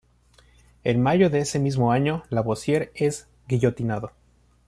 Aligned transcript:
En 0.83 0.99
mayo 1.03 1.29
de 1.29 1.37
ese 1.41 1.59
mismo 1.59 1.91
año, 1.91 2.23
Lavoisier 2.31 2.91
es 2.95 3.27
guillotinado. 3.47 4.13